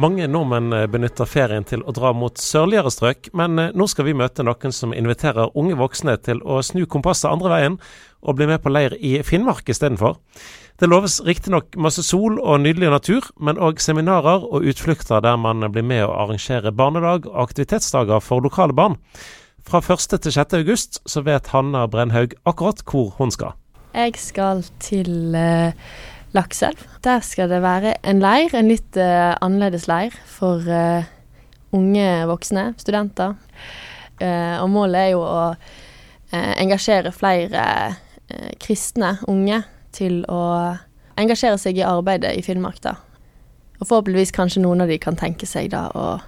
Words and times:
Mange 0.00 0.24
nordmenn 0.32 0.72
eh, 0.72 0.86
benytter 0.88 1.28
ferien 1.28 1.64
til 1.68 1.82
å 1.84 1.92
dra 1.92 2.14
mot 2.16 2.38
sørligere 2.40 2.88
strøk, 2.88 3.28
men 3.36 3.60
eh, 3.60 3.72
nå 3.76 3.84
skal 3.90 4.06
vi 4.06 4.14
møte 4.16 4.44
noen 4.46 4.72
som 4.72 4.94
inviterer 4.96 5.50
unge 5.60 5.74
voksne 5.76 6.14
til 6.24 6.38
å 6.40 6.62
snu 6.64 6.86
kompasset 6.88 7.28
andre 7.28 7.50
veien, 7.52 7.76
og 8.24 8.38
bli 8.38 8.46
med 8.48 8.62
på 8.64 8.72
leir 8.72 8.94
i 8.96 9.18
Finnmark 9.26 9.68
istedenfor. 9.68 10.16
Det 10.80 10.88
loves 10.88 11.18
riktignok 11.26 11.76
masse 11.76 12.00
sol 12.06 12.38
og 12.40 12.62
nydelig 12.62 12.88
natur, 12.94 13.28
men 13.36 13.60
òg 13.60 13.82
seminarer 13.84 14.46
og 14.48 14.64
utflukter 14.72 15.20
der 15.20 15.36
man 15.36 15.66
blir 15.68 15.84
med 15.84 16.06
å 16.06 16.14
arrangere 16.22 16.72
barnedag 16.72 17.28
og 17.28 17.36
aktivitetsdager 17.42 18.24
for 18.24 18.40
lokale 18.40 18.72
barn. 18.72 18.96
Fra 19.68 19.82
1. 19.84 20.16
til 20.16 20.32
6. 20.32 20.56
august 20.62 21.02
så 21.04 21.20
vet 21.26 21.52
Hanna 21.52 21.84
Brennhaug 21.92 22.32
akkurat 22.48 22.80
hvor 22.88 23.12
hun 23.18 23.34
skal. 23.36 23.52
Jeg 23.92 24.16
skal 24.22 24.64
til 24.80 25.36
uh, 25.36 25.76
Lakselv. 26.36 26.82
Der 27.04 27.22
skal 27.26 27.50
det 27.50 27.62
være 27.62 27.96
en 28.06 28.20
leir, 28.22 28.54
en 28.54 28.70
litt 28.70 28.98
uh, 29.00 29.34
annerledes 29.42 29.88
leir 29.90 30.14
for 30.30 30.62
uh, 30.66 31.08
unge 31.74 32.06
voksne, 32.26 32.72
studenter. 32.78 33.36
og 34.20 34.66
målet 34.68 34.98
er 35.00 35.10
jo 35.14 35.20
å 35.24 35.44
engasjere 36.32 37.08
flere 37.14 37.62
kristne 38.60 39.14
unge 39.30 39.62
til 39.96 40.18
å 40.28 40.40
engasjere 41.16 41.56
seg 41.62 41.78
i 41.78 41.86
arbeidet 41.86 42.34
i 42.36 42.42
Finnmark, 42.44 42.82
da. 42.84 42.96
Og 43.80 43.88
forhåpentligvis 43.88 44.34
kanskje 44.36 44.60
noen 44.64 44.84
av 44.84 44.92
de 44.92 44.98
kan 45.00 45.16
tenke 45.16 45.48
seg 45.48 45.70
da 45.72 45.86
å 45.96 46.18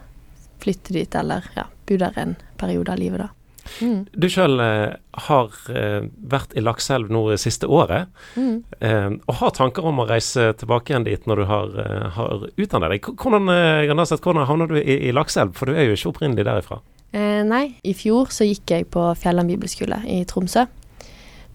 flytte 0.63 0.95
dit, 0.97 1.15
eller 1.19 1.45
ja, 1.57 1.67
bo 1.89 1.99
der 2.01 2.17
en 2.23 2.37
periode 2.57 2.95
av 2.95 3.03
livet, 3.03 3.27
da. 3.27 3.42
Mm. 3.81 4.05
Du 4.13 4.29
sjøl 4.31 4.61
eh, 4.63 4.95
har 5.27 5.57
eh, 5.73 6.07
vært 6.33 6.55
i 6.57 6.63
Lakselv 6.65 7.13
nå 7.13 7.25
det 7.31 7.41
siste 7.43 7.69
året, 7.71 8.11
mm. 8.37 8.57
eh, 8.81 9.09
og 9.29 9.39
har 9.41 9.55
tanker 9.57 9.87
om 9.89 10.03
å 10.03 10.09
reise 10.09 10.51
tilbake 10.61 10.93
igjen 10.93 11.07
dit 11.09 11.29
når 11.29 11.43
du 11.43 11.47
har, 11.51 11.77
eh, 11.85 12.07
har 12.17 12.47
utdannet 12.51 12.95
deg. 12.95 13.11
Hvordan, 13.13 13.49
eh, 13.55 13.95
hvordan 14.19 14.49
havner 14.49 14.73
du 14.73 14.79
i, 14.81 14.99
i 15.09 15.15
Lakselv, 15.15 15.57
for 15.59 15.71
du 15.71 15.77
er 15.77 15.89
jo 15.89 15.99
ikke 15.99 16.13
opprinnelig 16.15 16.47
derifra? 16.49 16.83
Eh, 17.13 17.43
nei, 17.47 17.67
i 17.85 17.95
fjor 17.97 18.33
så 18.33 18.47
gikk 18.49 18.73
jeg 18.73 18.89
på 18.93 19.11
Fjelland 19.21 19.53
bibelskole 19.53 20.03
i 20.09 20.23
Tromsø. 20.29 20.69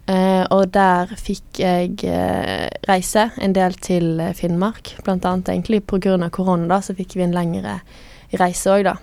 Og 0.08 0.70
der 0.72 1.10
fikk 1.20 1.58
jeg 1.60 1.98
reise 2.88 3.26
en 3.44 3.52
del 3.52 3.74
til 3.84 4.22
Finnmark, 4.40 4.94
blant 5.04 5.26
annet 5.28 5.50
egentlig 5.52 5.82
pga. 5.84 6.30
korona, 6.32 6.70
da, 6.70 6.78
så 6.80 6.96
fikk 6.96 7.18
vi 7.18 7.26
en 7.26 7.36
lengre 7.36 7.74
reise 8.40 8.72
òg, 8.72 8.86
da. 8.88 8.94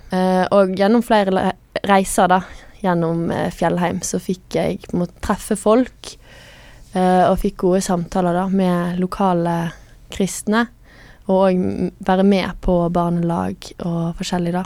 Og 0.57 0.73
gjennom 0.73 1.05
flere 1.05 1.53
reiser, 1.85 2.33
da, 2.33 2.41
gjennom 2.85 3.27
Fjellheim, 3.55 4.03
så 4.05 4.21
fikk 4.23 4.59
jeg 4.59 4.93
måtte 4.93 5.23
treffe 5.25 5.57
folk, 5.59 6.15
og 6.95 7.39
fikk 7.41 7.57
gode 7.65 7.81
samtaler, 7.83 8.37
da, 8.37 8.45
med 8.53 9.01
lokale 9.03 9.55
kristne. 10.15 10.67
Og 11.25 11.49
òg 11.49 11.63
være 12.05 12.27
med 12.29 12.53
på 12.63 12.77
barnelag 12.95 13.71
og 13.83 14.15
forskjellig, 14.21 14.53
da. 14.55 14.65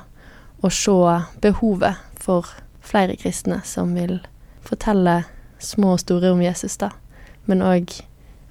Og 0.61 0.75
se 0.75 0.97
behovet 1.41 2.01
for 2.19 2.51
flere 2.85 3.17
kristne 3.21 3.61
som 3.65 3.95
vil 3.97 4.19
fortelle 4.67 5.23
små 5.63 5.95
og 5.97 6.03
store 6.03 6.33
om 6.35 6.43
Jesus, 6.43 6.77
da. 6.81 6.91
Men 7.49 7.63
òg 7.65 7.95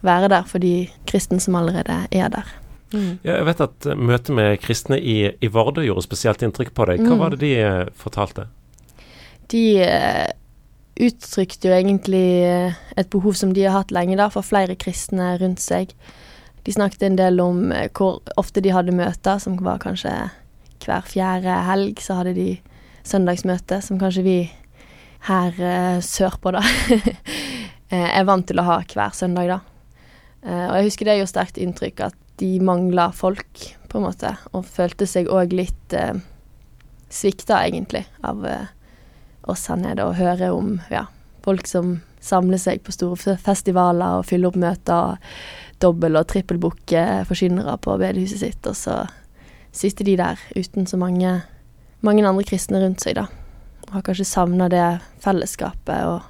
være 0.05 0.31
der 0.31 0.47
for 0.47 0.63
de 0.63 0.87
kristne 1.09 1.39
som 1.43 1.57
allerede 1.59 2.05
er 2.11 2.31
der. 2.33 2.55
Mm. 2.93 3.17
Ja, 3.25 3.33
jeg 3.35 3.47
vet 3.49 3.61
at 3.65 3.87
møtet 3.99 4.35
med 4.35 4.59
kristne 4.63 4.99
i, 4.99 5.17
i 5.43 5.49
Vardø 5.52 5.83
gjorde 5.83 6.05
spesielt 6.05 6.43
inntrykk 6.45 6.71
på 6.73 6.87
deg. 6.87 7.03
Hva 7.03 7.17
mm. 7.17 7.19
var 7.19 7.35
det 7.35 7.41
de 7.43 7.52
eh, 7.59 7.89
fortalte? 7.99 8.47
De 9.53 9.63
uh, 9.83 10.27
uttrykte 11.07 11.69
jo 11.69 11.75
egentlig 11.75 12.25
uh, 12.43 12.77
et 12.97 13.09
behov 13.13 13.37
som 13.39 13.53
de 13.55 13.65
har 13.65 13.77
hatt 13.77 13.93
lenge, 13.95 14.17
da, 14.19 14.29
for 14.33 14.45
flere 14.45 14.77
kristne 14.79 15.35
rundt 15.41 15.63
seg. 15.63 15.93
De 16.67 16.75
snakket 16.75 17.07
en 17.07 17.19
del 17.19 17.41
om 17.43 17.69
uh, 17.71 17.87
hvor 17.95 18.21
ofte 18.39 18.63
de 18.63 18.73
hadde 18.75 18.95
møter, 18.95 19.39
som 19.43 19.59
var 19.63 19.81
kanskje 19.83 20.13
hver 20.83 21.07
fjerde 21.09 21.53
helg 21.67 21.99
så 22.03 22.19
hadde 22.19 22.35
de 22.37 22.51
søndagsmøte, 23.07 23.81
som 23.83 23.99
kanskje 23.99 24.23
vi 24.27 24.37
her 25.27 25.57
uh, 25.57 25.97
sørpå, 26.03 26.53
da, 26.55 26.61
eh, 27.91 28.09
er 28.13 28.27
vant 28.27 28.45
til 28.47 28.59
å 28.61 28.67
ha 28.67 28.77
hver 28.83 29.15
søndag, 29.15 29.55
da. 29.55 29.63
Og 30.47 30.77
jeg 30.77 30.86
husker 30.86 31.07
det 31.09 31.15
gjorde 31.17 31.31
sterkt 31.31 31.57
inntrykk 31.59 32.02
at 32.05 32.15
de 32.39 32.59
mangla 32.63 33.09
folk, 33.15 33.65
på 33.89 33.99
en 33.99 34.05
måte, 34.05 34.33
og 34.53 34.67
følte 34.69 35.07
seg 35.09 35.30
òg 35.33 35.55
litt 35.55 35.95
eh, 35.97 36.13
svikta, 37.09 37.63
egentlig, 37.65 38.03
av 38.27 38.43
uh, 38.45 38.67
oss 39.52 39.67
her 39.71 39.80
nede, 39.81 40.05
og 40.05 40.17
høre 40.19 40.52
om 40.55 40.77
ja, 40.91 41.05
folk 41.45 41.67
som 41.69 41.97
samler 42.23 42.59
seg 42.61 42.83
på 42.83 42.93
store 42.95 43.37
festivaler 43.41 44.19
og 44.19 44.27
fyller 44.27 44.52
opp 44.52 44.59
møter, 44.59 45.17
dobbel- 45.81 46.19
og 46.19 46.27
trippelbooke 46.31 47.03
forsynere 47.30 47.77
på 47.81 47.97
bedehuset 48.02 48.41
sitt, 48.41 48.67
og 48.67 48.75
så 48.75 49.03
sitter 49.71 50.07
de 50.07 50.17
der 50.17 50.41
uten 50.57 50.87
så 50.89 50.97
mange, 50.97 51.41
mange 52.02 52.25
andre 52.25 52.45
kristne 52.47 52.81
rundt 52.81 53.03
seg, 53.03 53.19
da 53.19 53.27
Og 53.87 53.93
har 53.93 54.03
kanskje 54.03 54.25
savna 54.27 54.67
det 54.67 54.99
fellesskapet 55.23 56.07
og, 56.09 56.21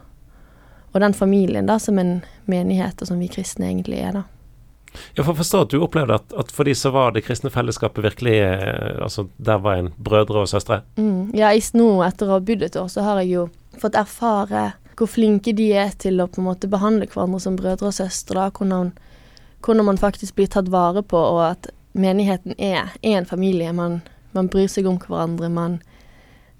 og, 0.94 1.00
den 1.02 1.14
familien 1.14 1.66
da, 1.66 1.80
som 1.80 1.98
en 1.98 2.20
menighet, 2.46 3.02
og 3.02 3.08
som 3.08 3.20
vi 3.20 3.32
kristne 3.32 3.72
egentlig 3.72 4.02
er, 4.04 4.20
da. 4.20 4.24
Ja, 5.18 5.24
får 5.26 5.40
forstå 5.40 5.60
at 5.66 5.72
du 5.74 5.80
opplevde 5.82 6.14
at, 6.14 6.34
at, 6.38 6.52
for 6.54 6.68
de 6.68 6.76
så 6.78 6.92
var 6.94 7.16
det 7.16 7.24
kristne 7.26 7.50
fellesskapet 7.50 8.04
virkelig 8.06 8.36
eh, 8.38 8.98
Altså, 9.02 9.26
der 9.38 9.58
var 9.58 9.80
en 9.80 9.90
brødre 9.98 10.44
og 10.44 10.50
søstre? 10.52 10.84
Mm, 10.96 11.32
ja, 11.34 11.50
nå 11.74 11.88
etter 12.06 12.30
å 12.30 12.38
ha 12.38 12.44
bodd 12.46 12.66
et 12.68 12.78
år, 12.78 12.92
så 12.94 13.02
har 13.02 13.24
jeg 13.24 13.32
jo 13.32 13.48
fått 13.82 13.98
erfare 13.98 14.68
hvor 14.98 15.10
flinke 15.10 15.54
de 15.58 15.72
er 15.78 15.92
til 16.02 16.22
å 16.22 16.28
på 16.30 16.42
en 16.42 16.48
måte 16.50 16.70
behandle 16.70 17.10
hverandre 17.10 17.42
som 17.42 17.58
brødre 17.58 17.90
og 17.90 17.98
søstre. 17.98 18.48
Hvordan, 18.58 18.94
hvordan 19.66 19.86
man 19.90 20.00
faktisk 20.02 20.38
blir 20.38 20.50
tatt 20.54 20.72
vare 20.74 21.04
på, 21.06 21.18
og 21.18 21.42
at 21.52 21.70
menigheten 21.98 22.56
er, 22.58 22.94
er 23.02 23.20
en 23.20 23.30
familie. 23.30 23.74
Man, 23.74 24.02
man 24.34 24.50
bryr 24.54 24.70
seg 24.70 24.90
om 24.90 24.98
hverandre. 25.02 25.50
man 25.50 25.80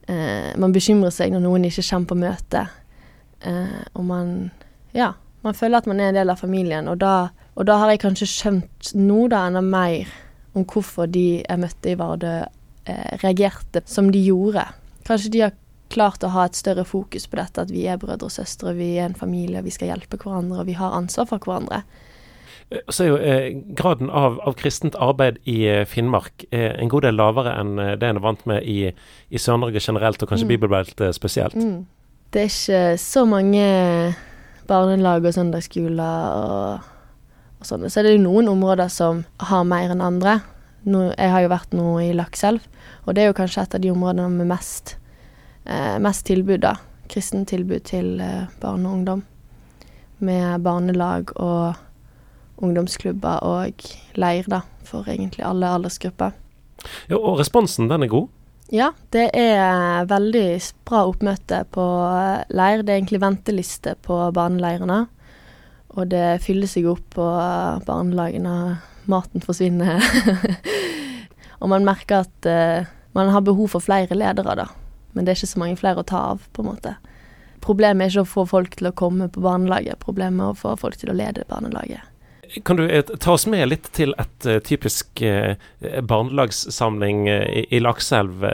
eh, 0.08 0.54
Man 0.58 0.74
bekymrer 0.74 1.14
seg 1.14 1.34
når 1.34 1.46
noen 1.46 1.66
ikke 1.70 1.86
kommer 1.90 2.10
på 2.10 2.22
møte. 2.26 2.68
Eh, 3.42 3.82
og 3.94 4.06
man 4.06 4.52
Ja, 4.94 5.14
man 5.42 5.54
føler 5.54 5.78
at 5.78 5.90
man 5.90 6.00
er 6.00 6.10
en 6.10 6.22
del 6.22 6.30
av 6.30 6.42
familien. 6.42 6.88
Og 6.88 6.98
da, 7.02 7.30
og 7.58 7.66
da 7.66 7.80
har 7.82 7.92
jeg 7.92 8.04
kanskje 8.06 8.30
skjønt 8.30 8.92
noe 8.98 9.28
da 9.34 9.48
enda 9.50 9.64
mer 9.66 10.10
om 10.58 10.66
hvorfor 10.66 11.10
de 11.10 11.42
jeg 11.42 11.62
møtte 11.62 11.92
i 11.92 11.98
Vardø, 11.98 12.36
eh, 12.86 13.14
reagerte 13.24 13.82
som 13.90 14.12
de 14.14 14.22
gjorde. 14.22 14.66
Kanskje 15.08 15.32
de 15.34 15.42
har 15.46 15.56
klart 15.94 16.26
å 16.26 16.34
ha 16.34 16.46
et 16.48 16.58
større 16.58 16.86
fokus 16.86 17.28
på 17.30 17.40
dette, 17.40 17.64
at 17.64 17.72
vi 17.74 17.88
er 17.90 18.00
brødre 18.02 18.28
og 18.28 18.34
søstre, 18.34 18.76
vi 18.78 18.96
er 18.98 19.08
en 19.08 19.18
familie, 19.18 19.64
vi 19.66 19.74
skal 19.74 19.94
hjelpe 19.94 20.20
hverandre, 20.22 20.62
og 20.62 20.70
vi 20.70 20.78
har 20.78 20.96
ansvar 20.98 21.30
for 21.30 21.44
hverandre. 21.44 21.82
Eh, 22.70 22.84
så 22.90 23.06
er 23.06 23.10
jo 23.10 23.18
eh, 23.18 23.50
graden 23.78 24.12
av, 24.12 24.40
av, 24.44 24.58
kristent 24.60 24.98
arbeid 25.00 25.40
i 25.48 25.62
eh, 25.70 25.86
Finnmark 25.90 26.48
eh, 26.52 26.74
en 26.76 26.92
god 26.92 27.08
del 27.08 27.18
lavere 27.20 27.56
enn 27.58 27.78
eh, 27.80 27.96
det 28.00 28.10
en 28.10 28.20
er 28.20 28.26
vant 28.26 28.44
med 28.50 28.68
i, 28.68 28.92
i 29.30 29.42
Sør-Norge 29.42 29.82
generelt, 29.84 30.22
og 30.22 30.30
kanskje 30.30 30.50
mm. 30.50 30.54
Bibelbeltet 30.56 31.16
spesielt. 31.16 31.56
Mm. 31.56 31.86
Det 32.34 32.44
er 32.44 32.52
ikke 32.52 32.84
så 33.00 33.24
mange 33.26 33.66
barnelag 34.68 35.24
og 35.26 35.34
søndagsskoler 35.34 36.36
og, 36.36 36.94
og 37.60 37.70
sånn. 37.70 37.88
Så 37.90 38.02
er 38.02 38.10
det 38.10 38.22
noen 38.24 38.50
områder 38.52 38.92
som 38.94 39.24
har 39.50 39.66
mer 39.68 39.94
enn 39.94 40.04
andre. 40.04 40.40
Nå, 40.88 41.08
jeg 41.18 41.34
har 41.34 41.44
jo 41.44 41.52
vært 41.52 41.74
nå 41.76 41.88
i 42.04 42.12
Lakselv, 42.16 42.64
og 43.06 43.16
det 43.16 43.24
er 43.24 43.32
jo 43.32 43.40
kanskje 43.40 43.66
et 43.66 43.76
av 43.76 43.84
de 43.84 43.92
områdene 43.92 44.30
med 44.38 44.52
mest, 44.54 44.96
eh, 45.66 45.98
mest 46.00 46.26
tilbud, 46.30 46.62
da. 46.64 46.78
Kristent 47.12 47.50
tilbud 47.50 47.84
til 47.88 48.22
barn 48.62 48.86
og 48.86 48.94
ungdom. 49.00 49.24
Med 50.20 50.64
barnelag 50.64 51.32
og 51.36 51.76
ungdomsklubber 52.64 53.44
og 53.46 53.86
leir, 54.16 54.48
da, 54.50 54.62
for 54.84 55.08
egentlig 55.08 55.46
alle 55.46 55.70
aldersgrupper. 55.78 56.34
Ja, 57.10 57.18
og 57.18 57.40
responsen, 57.40 57.90
den 57.90 58.04
er 58.04 58.12
god? 58.12 58.28
Ja, 58.74 58.92
det 59.16 59.30
er 59.38 60.08
veldig 60.10 60.48
bra 60.88 61.06
oppmøte 61.08 61.62
på 61.72 61.84
leir. 62.52 62.84
Det 62.84 62.92
er 62.92 63.00
egentlig 63.00 63.22
venteliste 63.24 63.96
på 64.04 64.18
barneleirene. 64.36 65.06
Og 65.98 66.06
det 66.12 66.40
fyller 66.46 66.70
seg 66.70 66.86
opp 66.92 67.06
på 67.18 67.26
barnelagene. 67.88 68.78
Maten 69.10 69.42
forsvinner. 69.42 70.04
og 71.62 71.72
man 71.72 71.88
merker 71.88 72.28
at 72.28 72.50
uh, 72.50 72.90
man 73.18 73.32
har 73.34 73.46
behov 73.46 73.72
for 73.74 73.84
flere 73.84 74.18
ledere, 74.18 74.58
da. 74.60 74.68
Men 75.16 75.26
det 75.26 75.34
er 75.34 75.40
ikke 75.40 75.54
så 75.56 75.62
mange 75.64 75.80
flere 75.80 76.04
å 76.04 76.08
ta 76.08 76.20
av, 76.36 76.44
på 76.54 76.62
en 76.62 76.70
måte. 76.70 76.94
Problemet 77.64 78.06
er 78.06 78.14
ikke 78.14 78.28
å 78.28 78.30
få 78.30 78.46
folk 78.52 78.78
til 78.78 78.92
å 78.92 78.94
komme 78.94 79.30
på 79.34 79.42
barnelaget, 79.42 79.98
problemet 80.04 80.44
er 80.44 80.54
å 80.54 80.60
få 80.60 80.76
folk 80.78 81.00
til 81.02 81.10
å 81.10 81.18
lede 81.18 81.48
barnelaget. 81.50 82.04
Kan 82.68 82.78
du 82.80 82.86
eh, 82.86 83.02
ta 83.04 83.34
oss 83.34 83.48
med 83.50 83.66
litt 83.68 83.90
til 83.98 84.14
et 84.22 84.46
typisk 84.68 85.24
barnelagssamling 85.82 87.26
i, 87.32 87.66
i 87.74 87.82
Lakselv? 87.82 88.46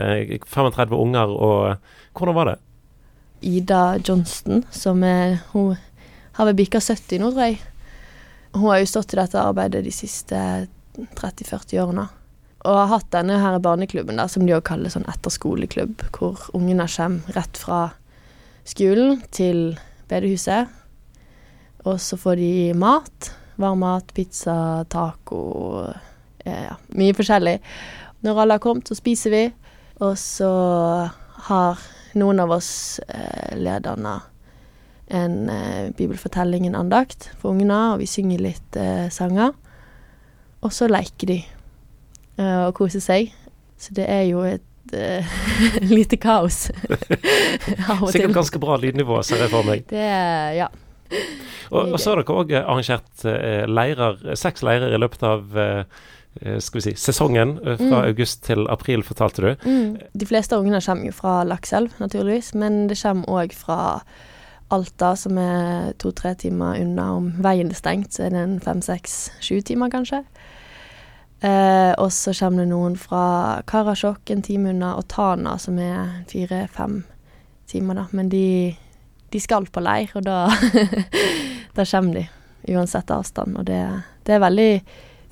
35 0.48 0.96
unger, 0.96 1.34
og 1.34 2.16
hvordan 2.16 2.38
var 2.38 2.50
det? 2.54 2.56
Ida 3.44 3.98
Johnston, 4.00 4.64
som 4.72 5.04
er 5.04 5.42
Hun 5.52 5.76
har 6.34 6.48
vel 6.48 6.58
bikka 6.58 6.80
70 6.82 7.22
nå, 7.22 7.30
tror 7.32 7.48
jeg. 7.48 7.60
Hun 8.54 8.68
har 8.68 8.80
jo 8.82 8.90
stått 8.90 9.14
i 9.14 9.18
dette 9.18 9.40
arbeidet 9.40 9.82
de 9.86 9.92
siste 9.94 10.38
30-40 11.18 11.80
årene. 11.82 12.06
Og 12.64 12.78
har 12.78 12.92
hatt 12.94 13.10
denne 13.12 13.36
her 13.42 13.58
barneklubben, 13.62 14.18
da, 14.20 14.28
som 14.30 14.46
de 14.46 14.54
òg 14.56 14.64
kaller 14.66 14.92
sånn 14.92 15.08
etterskoleklubb, 15.10 16.06
hvor 16.16 16.46
ungene 16.56 16.86
kommer 16.88 17.36
rett 17.36 17.60
fra 17.60 17.80
skolen 18.64 19.18
til 19.34 19.74
bedehuset. 20.08 20.70
Og 21.84 21.98
så 22.00 22.16
får 22.16 22.40
de 22.40 22.52
mat 22.78 23.34
Varm 23.54 23.78
mat, 23.78 24.08
pizza, 24.14 24.84
taco. 24.90 25.84
Ja, 26.42 26.74
mye 26.98 27.14
forskjellig. 27.14 27.60
Når 28.26 28.40
alle 28.42 28.56
har 28.56 28.62
kommet, 28.64 28.88
så 28.90 28.96
spiser 28.98 29.30
vi. 29.30 29.42
Og 30.02 30.16
så 30.18 30.48
har 31.46 31.84
noen 32.18 32.42
av 32.42 32.56
oss 32.56 32.98
eh, 33.06 33.54
lederne 33.54 34.16
en 35.08 35.48
eh, 35.52 35.90
bibelfortelling, 35.96 36.66
en 36.66 36.74
andakt, 36.78 37.30
for 37.40 37.52
ungene, 37.52 37.80
og 37.94 37.98
vi 38.00 38.06
synger 38.08 38.40
litt 38.40 38.76
eh, 38.80 39.08
sanger. 39.12 39.52
Og 40.64 40.72
så 40.72 40.88
leker 40.88 41.28
de 41.28 41.38
eh, 42.38 42.62
og 42.66 42.72
koser 42.78 43.02
seg. 43.04 43.32
Så 43.76 43.92
det 43.96 44.06
er 44.08 44.22
jo 44.30 44.40
et 44.48 44.94
eh, 44.96 45.34
lite 45.96 46.16
kaos 46.16 46.70
av 47.90 48.00
og 48.00 48.08
til. 48.08 48.20
Sikkert 48.20 48.38
ganske 48.38 48.62
bra 48.62 48.78
lydnivå, 48.80 49.20
ser 49.26 49.44
jeg 49.44 49.52
for 49.52 49.66
meg. 49.68 49.84
Det 49.92 50.08
Ja. 50.60 50.70
Og, 51.74 51.92
og 51.94 52.00
så 52.00 52.10
har 52.14 52.20
dere 52.20 52.34
òg 52.40 52.50
arrangert 52.58 53.24
eh, 53.28 53.64
leirer, 53.68 54.18
seks 54.38 54.62
leirer 54.66 54.92
i 54.94 54.98
løpet 55.00 55.22
av 55.26 55.56
eh, 55.58 55.84
eh, 56.42 56.58
skal 56.64 56.80
vi 56.80 56.82
si, 56.88 56.92
sesongen 57.00 57.56
eh, 57.60 57.76
fra 57.80 58.00
Mm. 58.02 58.08
august 58.08 58.42
til 58.48 58.64
april, 58.72 59.02
fortalte 59.06 59.42
du. 59.44 59.68
Mm. 59.68 59.96
De 60.16 60.26
fleste 60.28 60.56
ungene 60.58 60.80
kommer 60.84 61.08
jo 61.08 61.14
fra 61.16 61.34
Lakselv, 61.48 61.92
naturligvis, 62.00 62.52
men 62.58 62.86
det 62.90 62.98
kommer 63.00 63.30
òg 63.44 63.54
fra 63.56 63.78
Alta, 64.74 65.14
som 65.18 65.38
er 65.40 65.94
to-tre 66.02 66.34
timer 66.38 66.80
unna. 66.82 67.10
Om 67.16 67.30
veien 67.44 67.70
er 67.70 67.78
stengt, 67.78 68.14
så 68.14 68.26
er 68.26 68.34
det 68.34 68.42
en 68.42 68.60
fem-seks-sju 68.62 69.60
timer, 69.70 69.92
kanskje. 69.92 70.24
Eh, 71.44 71.92
og 72.00 72.12
så 72.12 72.32
kommer 72.38 72.64
det 72.64 72.70
noen 72.70 72.96
fra 72.98 73.24
Karasjok, 73.68 74.30
en 74.32 74.44
time 74.44 74.72
unna, 74.72 74.94
og 74.98 75.08
Tana, 75.12 75.58
som 75.60 75.78
er 75.82 76.22
fire-fem 76.30 77.02
timer, 77.70 78.00
da. 78.00 78.06
Men 78.16 78.30
de, 78.32 78.46
de 79.30 79.42
skal 79.42 79.68
på 79.68 79.82
leir, 79.84 80.12
og 80.16 80.24
da, 80.24 80.46
da 81.76 81.84
kommer 81.84 82.20
de, 82.20 82.24
uansett 82.72 83.12
avstand. 83.12 83.58
Og 83.60 83.68
det, 83.68 83.82
det 84.24 84.36
er 84.36 84.46
veldig 84.46 84.70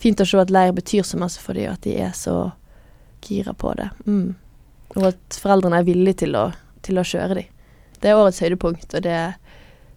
fint 0.03 0.21
å 0.21 0.27
se 0.29 0.43
at 0.43 0.53
leir 0.53 0.75
betyr 0.77 1.07
så 1.07 1.21
masse 1.21 1.41
for 1.41 1.57
dem, 1.57 1.71
og 1.71 1.79
at 1.79 1.87
de 1.87 1.97
er 2.05 2.13
så 2.17 2.37
gira 3.23 3.55
på 3.57 3.73
det. 3.79 3.89
Mm. 4.05 4.35
Og 4.99 5.09
at 5.15 5.41
foreldrene 5.41 5.81
er 5.81 5.89
villige 5.89 6.25
til 6.27 6.37
å, 6.37 6.49
til 6.85 7.01
å 7.01 7.07
kjøre 7.07 7.39
dem. 7.41 7.52
Det 8.03 8.11
er 8.11 8.19
årets 8.19 8.43
høydepunkt, 8.43 8.89
og 8.99 9.05
det, 9.05 9.19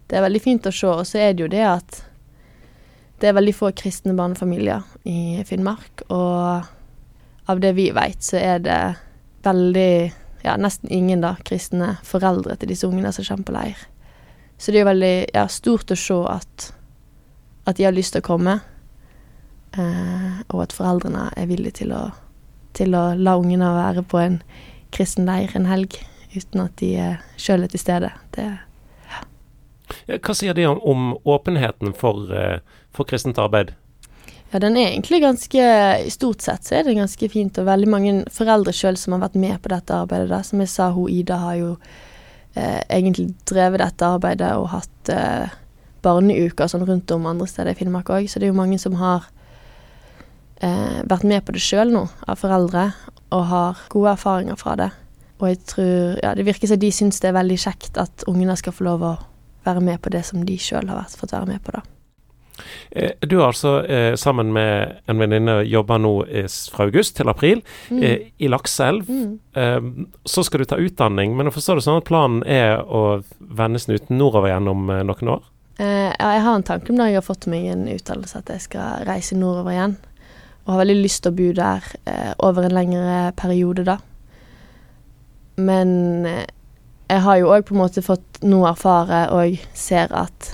det 0.06 0.18
er 0.18 0.24
veldig 0.26 0.42
fint 0.42 0.68
å 0.68 0.74
se. 0.74 0.90
Og 0.92 1.06
så 1.08 1.24
er 1.24 1.34
det 1.34 1.46
jo 1.46 1.50
det 1.50 1.64
at 1.66 2.02
det 3.20 3.30
er 3.30 3.36
veldig 3.38 3.54
få 3.56 3.72
kristne 3.74 4.14
barnefamilier 4.16 4.84
i 5.08 5.42
Finnmark, 5.48 6.04
og 6.12 6.68
av 7.46 7.60
det 7.62 7.72
vi 7.78 7.88
vet, 7.94 8.22
så 8.22 8.38
er 8.38 8.62
det 8.62 8.80
veldig 9.46 9.90
ja, 10.44 10.56
nesten 10.60 10.92
ingen 10.92 11.22
da, 11.24 11.34
kristne 11.46 11.96
foreldre 12.06 12.58
til 12.60 12.70
disse 12.70 12.86
ungene 12.86 13.12
som 13.14 13.26
kommer 13.26 13.48
på 13.48 13.56
leir. 13.56 13.84
Så 14.58 14.72
det 14.72 14.80
er 14.80 14.84
jo 14.84 14.90
veldig 14.92 15.14
ja, 15.34 15.46
stort 15.52 15.92
å 15.92 15.98
se 15.98 16.16
at, 16.32 16.70
at 17.66 17.78
de 17.78 17.86
har 17.86 17.94
lyst 17.96 18.14
til 18.14 18.24
å 18.24 18.28
komme, 18.28 18.58
eh, 19.76 20.36
og 20.48 20.66
at 20.66 20.76
foreldrene 20.76 21.28
er 21.36 21.48
villige 21.50 21.82
til 21.82 21.94
å, 21.96 22.04
til 22.76 22.94
å 22.96 23.08
la 23.18 23.36
ungene 23.40 23.72
være 23.78 24.04
på 24.06 24.20
en 24.22 24.38
kristen 24.94 25.28
leir 25.28 25.52
en 25.56 25.68
helg 25.68 25.98
uten 26.36 26.64
at 26.66 26.76
de 26.82 26.92
sjøl 27.40 27.66
er 27.66 27.72
til 27.72 27.82
stede. 27.82 28.12
Det, 28.36 28.46
Ja, 30.06 30.18
Hva 30.18 30.34
sier 30.34 30.54
de 30.54 30.66
om, 30.66 30.80
om 30.82 31.18
åpenheten 31.24 31.94
for, 31.94 32.26
eh, 32.34 32.58
for 32.94 33.06
kristent 33.06 33.38
arbeid? 33.38 33.74
ja, 34.50 34.60
den 34.60 34.76
er 34.76 34.88
egentlig 34.88 35.20
ganske 35.22 35.62
stort 36.10 36.40
sett 36.44 36.64
så 36.64 36.78
er 36.78 36.86
det 36.86 36.96
ganske 36.96 37.28
fint, 37.28 37.58
og 37.58 37.66
veldig 37.68 37.88
mange 37.90 38.12
foreldre 38.32 38.72
sjøl 38.74 38.96
som 38.96 39.16
har 39.16 39.26
vært 39.26 39.38
med 39.42 39.58
på 39.62 39.72
dette 39.72 39.94
arbeidet. 39.94 40.30
Da. 40.30 40.42
Som 40.46 40.62
jeg 40.62 40.72
sa, 40.72 40.90
hun 40.94 41.10
Ida 41.12 41.38
har 41.42 41.56
jo 41.58 41.70
eh, 42.54 42.82
egentlig 42.88 43.32
drevet 43.48 43.82
dette 43.82 44.12
arbeidet 44.16 44.52
og 44.56 44.70
hatt 44.72 45.12
eh, 45.12 45.56
barneuker 46.06 46.70
sånn 46.70 46.86
rundt 46.86 47.10
om 47.12 47.26
andre 47.26 47.48
steder 47.50 47.74
i 47.74 47.80
Finnmark 47.80 48.12
òg, 48.14 48.30
så 48.30 48.40
det 48.40 48.48
er 48.48 48.54
jo 48.54 48.60
mange 48.60 48.78
som 48.80 48.96
har 49.00 49.26
eh, 50.62 51.02
vært 51.04 51.26
med 51.26 51.44
på 51.44 51.56
det 51.56 51.64
sjøl 51.64 51.90
nå, 51.92 52.06
av 52.24 52.38
foreldre, 52.40 52.92
og 53.34 53.48
har 53.50 53.82
gode 53.92 54.14
erfaringer 54.14 54.60
fra 54.60 54.76
det. 54.78 54.92
Og 55.40 55.48
jeg 55.50 55.58
tror 55.68 56.18
Ja, 56.22 56.34
det 56.34 56.46
virker 56.46 56.68
som 56.70 56.78
de 56.80 56.90
syns 56.92 57.20
det 57.20 57.28
er 57.28 57.36
veldig 57.36 57.58
kjekt 57.60 57.98
at 58.00 58.24
ungene 58.26 58.56
skal 58.56 58.72
få 58.72 58.84
lov 58.88 59.02
å 59.02 59.14
være 59.66 59.80
med 59.82 60.00
på 60.00 60.10
det 60.14 60.24
som 60.24 60.44
de 60.46 60.56
sjøl 60.62 60.86
har 60.88 61.00
vært, 61.02 61.16
fått 61.18 61.32
være 61.34 61.46
med 61.50 61.62
på, 61.66 61.72
da. 61.74 61.82
Eh, 62.90 63.10
Du 63.20 63.36
har 63.40 63.48
altså 63.50 63.84
eh, 63.84 64.14
sammen 64.16 64.52
med 64.54 64.94
en 65.10 65.18
venninne 65.18 65.58
jobba 65.68 65.98
nå 65.98 66.12
eh, 66.28 66.46
fra 66.72 66.86
august 66.86 67.16
til 67.18 67.28
april 67.28 67.62
Mm. 67.90 68.30
i 68.38 68.48
Lakselv. 68.48 69.08
Mm. 69.10 70.06
Så 70.24 70.42
skal 70.44 70.60
du 70.60 70.64
ta 70.64 70.76
utdanning, 70.76 71.36
men 71.36 71.46
jeg 71.46 71.54
forstår 71.58 71.76
det 71.76 71.84
sånn 71.84 71.98
at 72.00 72.08
planen 72.08 72.42
er 72.46 72.80
å 72.80 73.22
vende 73.40 73.78
snuten 73.82 74.16
nordover 74.18 74.48
igjen 74.48 74.68
om 74.72 74.88
eh, 74.90 75.02
noen 75.04 75.28
år? 75.36 75.42
Eh, 75.78 76.12
ja, 76.18 76.32
jeg 76.38 76.42
har 76.46 76.54
en 76.56 76.62
tanke 76.62 76.90
om 76.90 76.96
det. 76.96 77.10
jeg 77.10 77.20
har 77.20 77.26
fått 77.26 77.46
meg 77.46 77.66
en 77.74 77.86
utdannelse 77.92 78.38
at 78.38 78.48
jeg 78.48 78.60
skal 78.70 79.04
reise 79.04 79.36
nordover 79.36 79.72
igjen. 79.74 79.96
Og 80.64 80.72
har 80.74 80.80
veldig 80.86 81.02
lyst 81.02 81.22
til 81.22 81.32
å 81.32 81.36
bo 81.36 81.52
der 81.52 81.82
over 82.42 82.64
en 82.66 82.74
lengre 82.74 83.32
periode, 83.38 83.84
da. 83.84 83.98
Men 85.56 86.26
eh, 86.26 86.44
jeg 87.08 87.22
har 87.24 87.40
jo 87.40 87.50
òg 87.54 87.66
på 87.66 87.74
en 87.74 87.82
måte 87.82 88.04
fått 88.04 88.40
noe 88.44 88.70
erfare 88.72 89.26
og 89.34 89.58
ser 89.76 90.12
at 90.16 90.52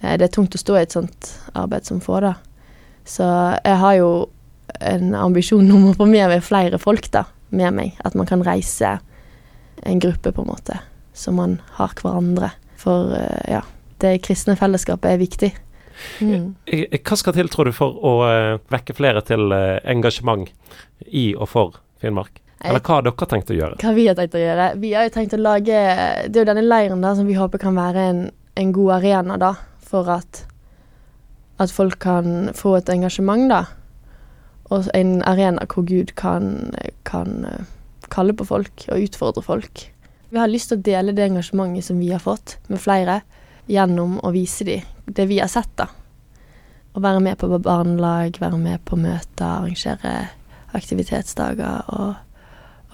eh, 0.00 0.16
det 0.16 0.28
er 0.28 0.34
tungt 0.34 0.56
å 0.56 0.60
stå 0.60 0.78
i 0.78 0.84
et 0.84 0.96
sånt 0.96 1.30
arbeid 1.52 1.88
som 1.88 2.02
få, 2.04 2.20
da. 2.24 2.34
Så 3.04 3.26
jeg 3.60 3.80
har 3.82 3.98
jo 3.98 4.10
en 4.80 5.12
ambisjon 5.18 5.68
om 5.70 5.90
å 5.90 5.96
få 5.98 6.06
med 6.08 6.30
meg 6.32 6.44
flere 6.44 6.80
folk 6.80 7.10
da, 7.12 7.26
med 7.52 7.76
meg. 7.76 7.98
At 8.04 8.16
man 8.16 8.28
kan 8.28 8.44
reise 8.46 8.96
en 9.84 10.00
gruppe, 10.00 10.32
på 10.32 10.44
en 10.44 10.48
måte. 10.48 10.78
Så 11.12 11.34
man 11.36 11.58
har 11.76 11.92
hverandre. 12.00 12.54
For 12.80 13.12
eh, 13.18 13.58
ja, 13.58 13.60
det 14.00 14.16
kristne 14.24 14.56
fellesskapet 14.56 15.12
er 15.12 15.20
viktig. 15.20 15.52
Mm. 16.24 16.54
Hva 17.04 17.18
skal 17.20 17.36
til, 17.36 17.50
tror 17.52 17.68
du, 17.68 17.74
for 17.76 18.00
å 18.02 18.14
vekke 18.72 18.96
flere 18.96 19.22
til 19.26 19.52
engasjement 19.52 20.48
i 21.06 21.28
og 21.36 21.52
for 21.52 21.78
Finnmark? 22.02 22.43
Eller 22.60 22.80
hva 22.80 22.98
har 22.98 23.04
dere 23.04 23.28
tenkt 23.28 23.52
å 23.52 23.56
gjøre? 23.56 23.78
Hva 23.82 23.92
vi 23.96 24.06
har 24.08 24.16
tenkt 24.18 24.36
å 24.38 24.40
gjøre? 24.40 24.66
Vi 24.80 24.92
har 24.94 25.06
jo 25.06 25.12
tenkt 25.14 25.36
å 25.36 25.40
lage 25.40 25.78
Det 26.28 26.38
er 26.38 26.42
jo 26.44 26.48
denne 26.48 26.64
leiren 26.64 27.04
da 27.04 27.14
som 27.18 27.28
vi 27.28 27.36
håper 27.36 27.60
kan 27.60 27.76
være 27.76 28.08
en, 28.10 28.20
en 28.60 28.74
god 28.74 28.98
arena 29.00 29.38
da, 29.40 29.54
for 29.84 30.08
at, 30.14 30.44
at 31.60 31.74
folk 31.74 31.98
kan 32.02 32.52
få 32.56 32.78
et 32.78 32.92
engasjement, 32.94 33.48
da. 33.50 33.64
Og 34.72 34.88
en 34.96 35.18
arena 35.28 35.66
hvor 35.68 35.84
Gud 35.88 36.14
kan, 36.16 36.72
kan 37.04 37.44
eh, 37.48 37.66
kalle 38.14 38.36
på 38.36 38.46
folk 38.48 38.86
og 38.88 39.08
utfordre 39.08 39.44
folk. 39.44 39.84
Vi 40.30 40.40
har 40.40 40.50
lyst 40.50 40.72
til 40.72 40.80
å 40.80 40.86
dele 40.86 41.14
det 41.14 41.28
engasjementet 41.28 41.90
som 41.90 42.00
vi 42.00 42.10
har 42.14 42.22
fått, 42.22 42.56
med 42.72 42.80
flere, 42.82 43.20
gjennom 43.70 44.16
å 44.24 44.32
vise 44.34 44.64
dem 44.66 44.88
det 45.04 45.28
vi 45.28 45.38
har 45.42 45.50
sett, 45.52 45.70
da. 45.76 45.90
Å 46.94 47.02
være 47.02 47.20
med 47.20 47.36
på 47.38 47.50
barnelag, 47.58 48.38
være 48.40 48.58
med 48.58 48.82
på 48.88 48.96
møter, 48.96 49.44
arrangere 49.44 50.14
aktivitetsdager 50.74 51.90
og 51.94 52.14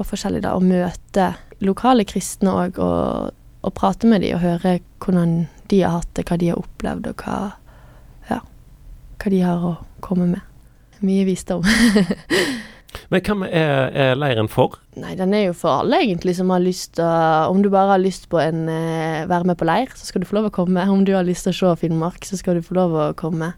og 0.01 0.09
forskjellig 0.09 0.43
da, 0.47 0.57
å 0.57 0.65
møte 0.65 1.33
lokale 1.65 2.07
kristne 2.09 2.55
òg, 2.65 2.81
og, 2.81 3.37
og 3.61 3.75
prate 3.77 4.09
med 4.09 4.25
dem 4.25 4.39
og 4.39 4.45
høre 4.45 4.79
hvordan 5.05 5.45
de 5.71 5.83
har 5.85 6.01
hatt 6.01 6.15
det, 6.17 6.27
hva 6.29 6.39
de 6.41 6.51
har 6.51 6.61
opplevd, 6.61 7.11
og 7.13 7.25
hva, 7.25 7.39
ja, 8.31 8.41
hva 9.21 9.35
de 9.35 9.45
har 9.45 9.69
å 9.69 9.77
komme 10.05 10.33
med. 10.33 10.47
Mye 11.05 11.25
visdom. 11.29 11.65
Men 13.11 13.23
hvem 13.27 13.45
er, 13.47 13.91
er 13.91 14.19
leiren 14.19 14.49
for? 14.51 14.77
Nei, 14.99 15.15
den 15.19 15.35
er 15.35 15.49
jo 15.49 15.55
for 15.57 15.83
alle, 15.83 16.01
egentlig, 16.03 16.35
som 16.39 16.51
har 16.51 16.63
lyst 16.63 16.97
til 16.99 17.07
å 17.07 17.51
Om 17.51 17.63
du 17.63 17.71
bare 17.71 17.95
har 17.95 18.03
lyst 18.03 18.29
på 18.31 18.39
en 18.43 18.65
eh, 18.71 19.27
være 19.31 19.51
med 19.51 19.59
på 19.59 19.67
leir, 19.67 19.91
så 19.95 20.09
skal 20.09 20.23
du 20.23 20.29
få 20.29 20.39
lov 20.39 20.51
å 20.51 20.55
komme. 20.55 20.87
Om 20.91 21.05
du 21.07 21.15
har 21.17 21.27
lyst 21.27 21.47
til 21.47 21.55
å 21.55 21.59
se 21.59 21.85
Finnmark, 21.85 22.27
så 22.27 22.39
skal 22.39 22.59
du 22.59 22.67
få 22.67 22.79
lov 22.79 22.95
å 22.95 23.09
komme. 23.19 23.53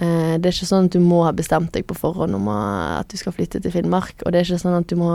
Eh, 0.00 0.34
det 0.40 0.48
er 0.48 0.54
ikke 0.54 0.70
sånn 0.70 0.88
at 0.88 0.96
du 0.96 1.02
må 1.04 1.22
ha 1.26 1.32
bestemt 1.36 1.74
deg 1.76 1.84
på 1.88 1.96
forhånd 1.98 2.38
om 2.38 2.48
at 2.52 3.10
du 3.12 3.18
skal 3.20 3.36
flytte 3.36 3.60
til 3.60 3.74
Finnmark, 3.74 4.24
og 4.24 4.32
det 4.32 4.40
er 4.40 4.48
ikke 4.48 4.62
sånn 4.64 4.78
at 4.80 4.88
du 4.88 4.96
må 5.00 5.12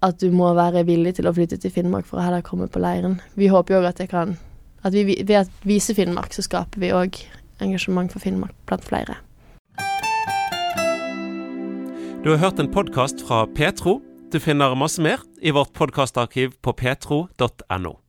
at 0.00 0.16
du 0.16 0.30
må 0.32 0.48
være 0.56 0.86
villig 0.88 1.18
til 1.18 1.28
å 1.28 1.34
flytte 1.36 1.58
til 1.60 1.72
Finnmark 1.74 2.06
for 2.08 2.18
å 2.18 2.24
heller 2.24 2.44
komme 2.44 2.70
på 2.72 2.80
leiren. 2.80 3.18
Vi 3.36 3.50
håper 3.52 3.76
jo 3.76 3.82
at 3.88 4.00
det 4.00 4.10
kan 4.12 4.38
At 4.80 4.94
vi, 4.96 5.04
ved 5.04 5.34
å 5.36 5.68
vise 5.68 5.92
Finnmark, 5.92 6.32
så 6.32 6.40
skaper 6.40 6.80
vi 6.80 6.88
òg 6.88 7.18
engasjement 7.60 8.08
for 8.08 8.24
Finnmark 8.24 8.56
blant 8.64 8.80
flere. 8.80 9.18
Du 12.24 12.30
har 12.32 12.40
hørt 12.40 12.64
en 12.64 12.72
podkast 12.72 13.20
fra 13.20 13.44
Petro. 13.44 14.00
Du 14.32 14.40
finner 14.40 14.72
masse 14.72 14.96
mer 15.04 15.20
i 15.44 15.52
vårt 15.52 15.76
podkastarkiv 15.76 16.56
på 16.64 16.72
petro.no. 16.72 17.99